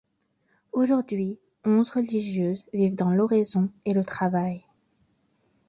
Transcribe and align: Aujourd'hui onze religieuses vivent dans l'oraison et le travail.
Aujourd'hui 0.71 1.37
onze 1.63 1.91
religieuses 1.91 2.65
vivent 2.73 2.95
dans 2.95 3.11
l'oraison 3.11 3.69
et 3.85 3.93
le 3.93 4.03
travail. 4.03 4.65